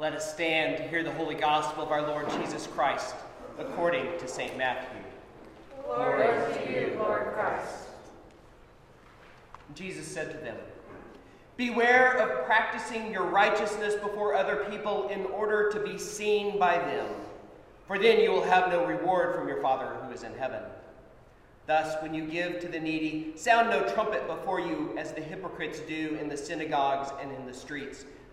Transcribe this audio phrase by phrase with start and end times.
[0.00, 3.16] Let us stand to hear the holy gospel of our Lord Jesus Christ
[3.58, 4.56] according to St.
[4.56, 5.00] Matthew.
[5.84, 7.88] Glory to you, Lord Christ.
[9.74, 10.56] Jesus said to them,
[11.56, 17.08] Beware of practicing your righteousness before other people in order to be seen by them,
[17.88, 20.62] for then you will have no reward from your Father who is in heaven.
[21.66, 25.80] Thus, when you give to the needy, sound no trumpet before you, as the hypocrites
[25.80, 28.04] do in the synagogues and in the streets,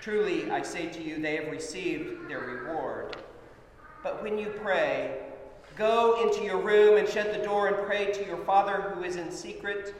[0.00, 3.16] Truly, I say to you, they have received their reward.
[4.02, 5.18] But when you pray,
[5.76, 9.16] go into your room and shut the door and pray to your Father who is
[9.16, 9.94] in secret,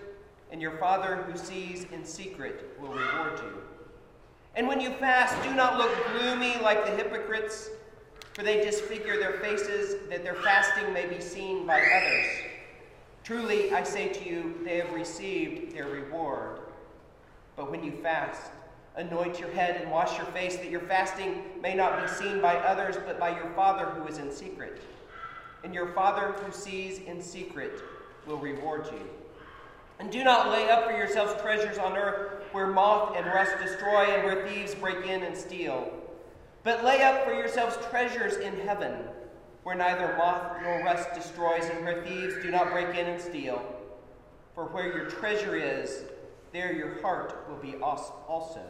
[0.50, 3.62] and your Father who sees in secret will reward you.
[4.56, 7.68] And when you fast, do not look gloomy like the hypocrites,
[8.32, 12.26] for they disfigure their faces that their fasting may be seen by others.
[13.22, 16.60] Truly, I say to you, they have received their reward.
[17.54, 18.50] But when you fast,
[19.00, 22.56] anoint your head and wash your face, that your fasting may not be seen by
[22.56, 24.80] others, but by your Father who is in secret.
[25.64, 27.82] And your Father who sees in secret
[28.26, 29.00] will reward you.
[29.98, 34.04] And do not lay up for yourselves treasures on earth where moth and rust destroy
[34.04, 35.92] and where thieves break in and steal.
[36.62, 38.94] But lay up for yourselves treasures in heaven
[39.62, 43.62] where neither moth nor rust destroys, and where thieves do not break in and steal.
[44.54, 46.04] For where your treasure is,
[46.52, 48.62] there your heart will be also.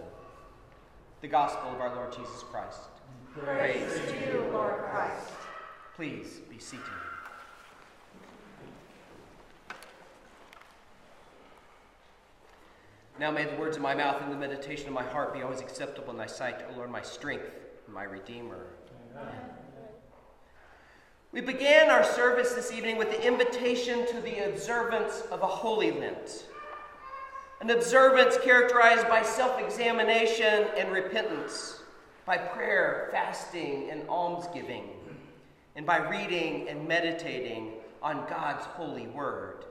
[1.20, 2.80] The Gospel of our Lord Jesus Christ.
[3.34, 5.28] Praise, Praise to you, Lord Christ.
[5.94, 6.86] Please be seated.
[13.19, 15.60] Now may the words of my mouth and the meditation of my heart be always
[15.60, 17.50] acceptable in thy sight, O Lord, my strength
[17.84, 18.69] and my Redeemer.
[19.14, 19.34] Amen.
[21.32, 25.91] We began our service this evening with the invitation to the observance of a Holy
[25.91, 26.47] Lent,
[27.60, 31.82] an observance characterized by self examination and repentance,
[32.25, 34.88] by prayer, fasting, and almsgiving,
[35.76, 37.72] and by reading and meditating
[38.03, 39.65] on God's holy word.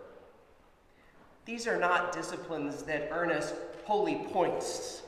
[1.46, 3.54] These are not disciplines that earn us
[3.86, 5.02] holy points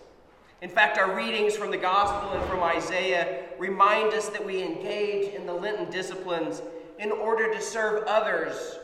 [0.62, 5.34] in fact, our readings from the Gospel and from Isaiah remind us that we engage
[5.34, 6.62] in the Lenten disciplines
[7.00, 8.78] in order to serve others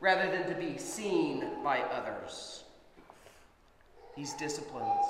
[0.00, 2.63] rather than to be seen by others.
[4.16, 5.06] These disciplines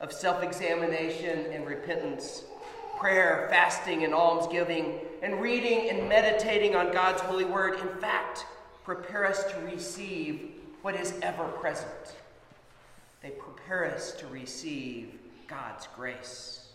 [0.00, 2.44] of self examination and repentance,
[2.98, 8.44] prayer, fasting, and almsgiving, and reading and meditating on God's holy word, in fact,
[8.84, 10.50] prepare us to receive
[10.82, 12.16] what is ever present.
[13.22, 15.14] They prepare us to receive
[15.48, 16.68] God's grace.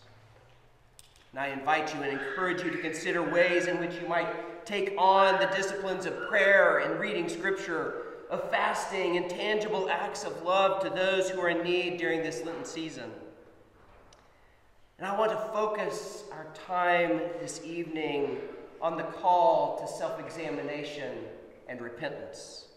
[1.32, 4.94] And I invite you and encourage you to consider ways in which you might take
[4.98, 10.82] on the disciplines of prayer and reading scripture, of fasting and tangible acts of love
[10.82, 13.10] to those who are in need during this Lenten season.
[14.98, 18.38] And I want to focus our time this evening
[18.80, 21.12] on the call to self examination
[21.68, 22.68] and repentance.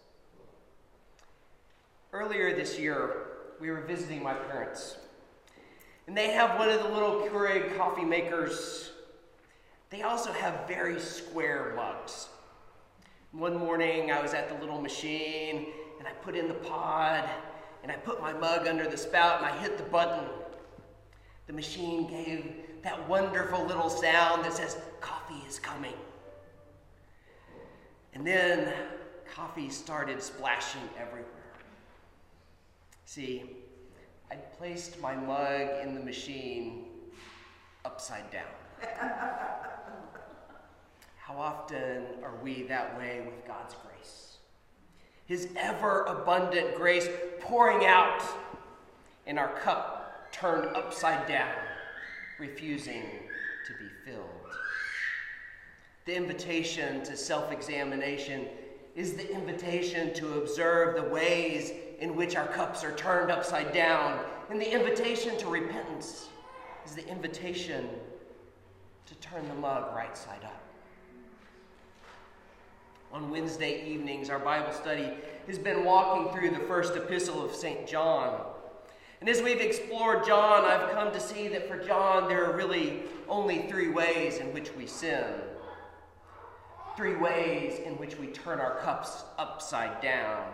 [2.11, 3.27] Earlier this year,
[3.61, 4.97] we were visiting my parents.
[6.07, 8.91] And they have one of the little Keurig coffee makers.
[9.89, 12.27] They also have very square mugs.
[13.37, 15.65] One morning, I was at the little machine
[15.99, 17.29] and I put in the pod
[17.83, 20.23] and I put my mug under the spout and I hit the button.
[21.47, 22.53] The machine gave
[22.83, 25.95] that wonderful little sound that says, Coffee is coming.
[28.13, 28.71] And then
[29.29, 31.25] coffee started splashing everywhere.
[33.03, 33.43] See,
[34.31, 36.85] I placed my mug in the machine
[37.83, 38.45] upside down.
[41.65, 44.37] Often are we that way with God's grace?
[45.25, 47.07] His ever abundant grace
[47.39, 48.21] pouring out
[49.25, 51.55] in our cup turned upside down,
[52.37, 53.01] refusing
[53.65, 54.55] to be filled.
[56.05, 58.45] The invitation to self examination
[58.95, 64.23] is the invitation to observe the ways in which our cups are turned upside down.
[64.51, 66.27] And the invitation to repentance
[66.85, 67.89] is the invitation
[69.07, 70.64] to turn the mug right side up.
[73.15, 75.09] On Wednesday evenings, our Bible study
[75.47, 77.87] has been walking through the first epistle of St.
[77.87, 78.41] John.
[79.21, 83.03] And as we've explored John, I've come to see that for John, there are really
[83.29, 85.23] only three ways in which we sin.
[86.97, 90.51] Three ways in which we turn our cups upside down.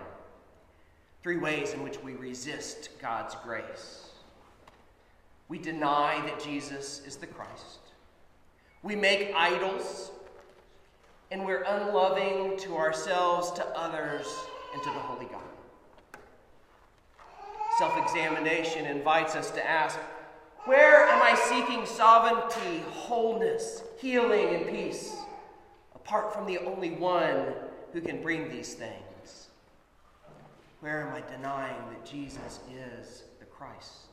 [1.23, 4.05] Three ways in which we resist God's grace.
[5.47, 7.79] We deny that Jesus is the Christ.
[8.83, 10.11] We make idols,
[11.31, 14.27] and we're unloving to ourselves, to others,
[14.73, 15.41] and to the Holy God.
[17.77, 19.97] Self examination invites us to ask
[20.65, 25.15] where am I seeking sovereignty, wholeness, healing, and peace
[25.95, 27.53] apart from the only one
[27.93, 29.47] who can bring these things?
[30.81, 34.07] Where am I denying that Jesus is the Christ?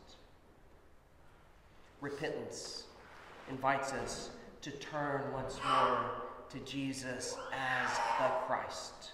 [2.00, 2.84] Repentance
[3.50, 4.30] invites us
[4.62, 9.12] to turn once more to Jesus as the Christ.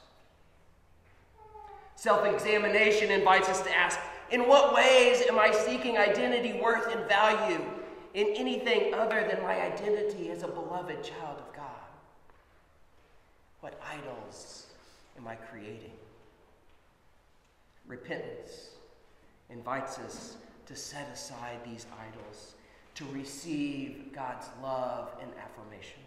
[1.97, 3.99] Self examination invites us to ask
[4.31, 7.61] in what ways am I seeking identity, worth, and value
[8.15, 11.65] in anything other than my identity as a beloved child of God?
[13.61, 14.67] What idols
[15.17, 15.93] am I creating?
[17.87, 18.71] Repentance
[19.51, 20.37] invites us
[20.67, 22.55] to set aside these idols,
[22.95, 26.01] to receive God's love and affirmation.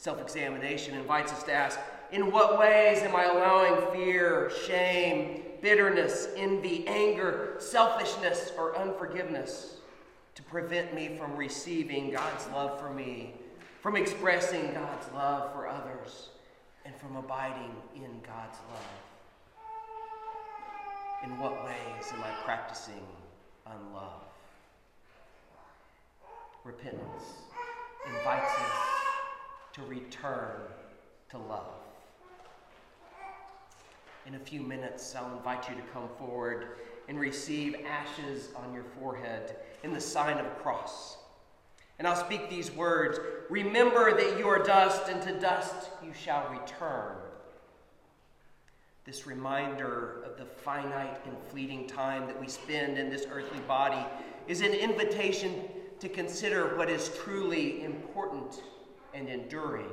[0.00, 1.78] Self examination invites us to ask
[2.10, 9.76] in what ways am I allowing fear, shame, bitterness, envy, anger, selfishness, or unforgiveness
[10.36, 13.34] to prevent me from receiving God's love for me,
[13.82, 16.30] from expressing God's love for others,
[16.86, 19.00] and from abiding in God's love?
[21.24, 23.04] In what ways am I practicing
[23.66, 24.22] unlove?
[26.64, 27.24] Repentance
[28.08, 28.89] invites us
[29.80, 30.56] to return
[31.30, 31.74] to love.
[34.26, 36.78] In a few minutes, I'll invite you to come forward
[37.08, 41.16] and receive ashes on your forehead in the sign of a cross.
[41.98, 43.18] And I'll speak these words
[43.48, 47.16] Remember that you are dust, and to dust you shall return.
[49.04, 54.04] This reminder of the finite and fleeting time that we spend in this earthly body
[54.46, 55.64] is an invitation
[55.98, 58.60] to consider what is truly important
[59.14, 59.90] and enduring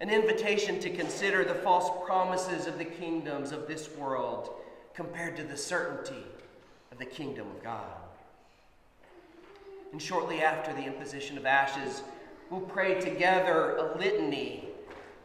[0.00, 4.50] an invitation to consider the false promises of the kingdoms of this world
[4.94, 6.24] compared to the certainty
[6.92, 7.86] of the kingdom of God.
[9.92, 12.02] And shortly after the imposition of ashes,
[12.50, 14.68] we'll pray together a litany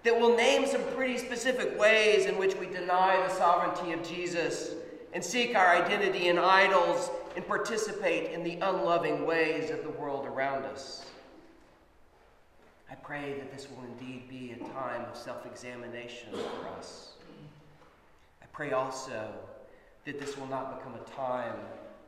[0.03, 4.71] that will name some pretty specific ways in which we deny the sovereignty of Jesus
[5.13, 10.25] and seek our identity in idols and participate in the unloving ways of the world
[10.25, 11.05] around us.
[12.91, 17.13] I pray that this will indeed be a time of self examination for us.
[18.43, 19.31] I pray also
[20.03, 21.55] that this will not become a time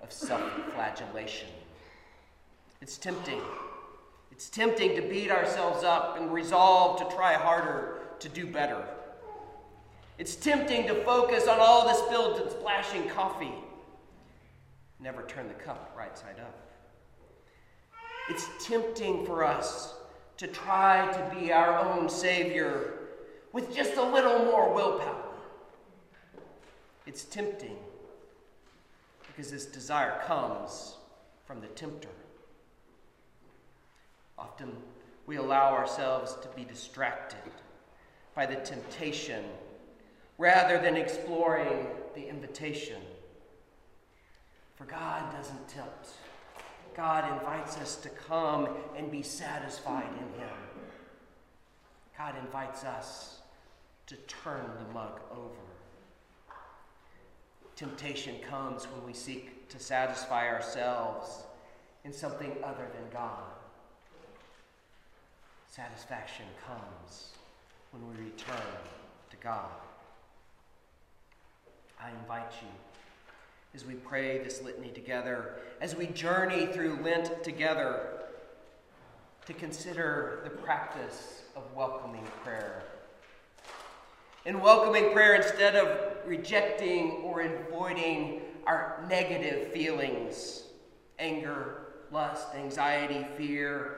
[0.02, 0.44] of self
[0.74, 1.48] flagellation.
[2.82, 3.40] It's tempting.
[4.30, 8.84] It's tempting to beat ourselves up and resolve to try harder to do better.
[10.18, 13.54] It's tempting to focus on all the spilled and splashing coffee.
[15.00, 16.60] Never turn the cup right side up.
[18.30, 19.94] It's tempting for us
[20.44, 22.96] to try to be our own Savior
[23.54, 25.24] with just a little more willpower.
[27.06, 27.78] It's tempting
[29.26, 30.98] because this desire comes
[31.46, 32.10] from the tempter.
[34.38, 34.74] Often
[35.28, 37.54] we allow ourselves to be distracted
[38.36, 39.46] by the temptation
[40.38, 43.02] rather than exploring the invitation.
[44.76, 46.10] For God doesn't tempt.
[46.96, 50.56] God invites us to come and be satisfied in Him.
[52.18, 53.40] God invites us
[54.08, 55.62] to turn the mug over.
[57.76, 61.44] Temptation comes when we seek to satisfy ourselves
[62.06, 63.44] in something other than God.
[65.70, 67.30] Satisfaction comes
[67.92, 68.78] when we return
[69.32, 69.72] to God.
[72.00, 72.68] I invite you
[73.76, 78.24] as we pray this litany together, as we journey through Lent together,
[79.46, 82.84] to consider the practice of welcoming prayer.
[84.46, 90.64] In welcoming prayer, instead of rejecting or avoiding our negative feelings,
[91.18, 93.98] anger, lust, anxiety, fear,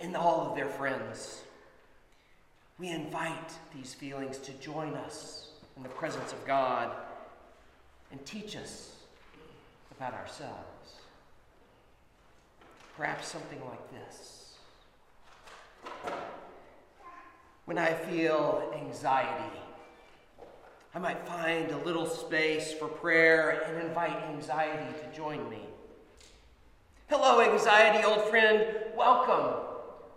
[0.00, 1.42] and all of their friends,
[2.78, 6.90] we invite these feelings to join us in the presence of God
[8.10, 9.01] and teach us
[9.96, 11.00] about ourselves.
[12.96, 14.58] Perhaps something like this.
[17.64, 19.58] When I feel anxiety,
[20.94, 25.60] I might find a little space for prayer and invite anxiety to join me.
[27.08, 28.66] Hello, anxiety, old friend.
[28.96, 29.66] Welcome.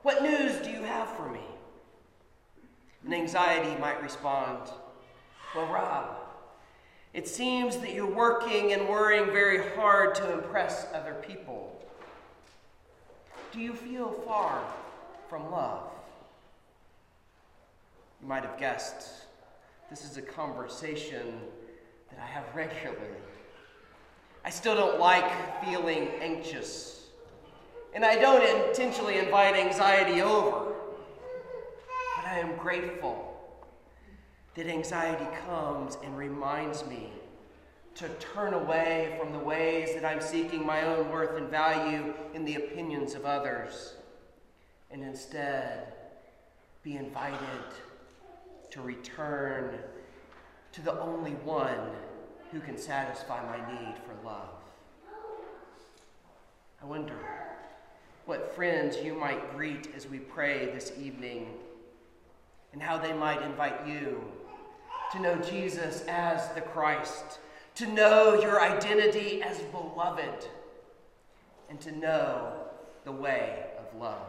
[0.02, 1.42] What news do you have for me?
[3.04, 4.70] And anxiety might respond,
[5.56, 6.25] Well, Rob,
[7.16, 11.82] it seems that you're working and worrying very hard to impress other people.
[13.54, 14.62] Do you feel far
[15.30, 15.90] from love?
[18.22, 19.28] You might have guessed
[19.90, 21.40] this is a conversation
[22.10, 23.00] that I have regularly.
[24.44, 27.06] I still don't like feeling anxious,
[27.94, 30.74] and I don't intentionally invite anxiety over,
[32.18, 33.25] but I am grateful
[34.56, 37.10] that anxiety comes and reminds me
[37.96, 42.44] to turn away from the ways that I'm seeking my own worth and value in
[42.44, 43.96] the opinions of others,
[44.92, 45.94] and instead
[46.84, 47.40] be invited
[48.72, 49.80] to return
[50.74, 51.92] to the only one
[52.52, 54.50] who can satisfy my need for love.
[56.82, 57.18] I wonder
[58.26, 61.54] what friends you might greet as we pray this evening
[62.74, 64.22] and how they might invite you
[65.16, 67.40] to know Jesus as the Christ,
[67.76, 70.48] to know your identity as beloved,
[71.70, 72.52] and to know
[73.06, 74.28] the way of love.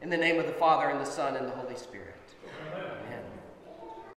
[0.00, 2.14] In the name of the Father, and the Son, and the Holy Spirit.